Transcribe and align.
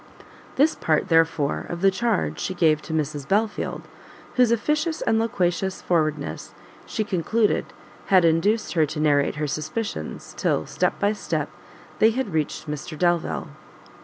This 0.55 0.73
part, 0.73 1.09
therefore, 1.09 1.67
of 1.69 1.81
the 1.81 1.91
charge 1.91 2.39
she 2.39 2.55
gave 2.55 2.81
to 2.81 2.91
Mrs 2.91 3.27
Belfield, 3.27 3.83
whose 4.33 4.49
officious 4.51 5.01
and 5.03 5.19
loquacious 5.19 5.79
forwardness 5.79 6.55
she 6.87 7.03
concluded 7.03 7.65
had 8.07 8.25
induced 8.25 8.73
her 8.73 8.87
to 8.87 8.99
narrate 8.99 9.35
her 9.35 9.45
suspicions, 9.45 10.33
till, 10.37 10.65
step 10.65 10.99
by 10.99 11.13
step, 11.13 11.51
they 11.99 12.09
had 12.09 12.33
reached 12.33 12.67
Mr 12.67 12.97
Delvile. 12.97 13.49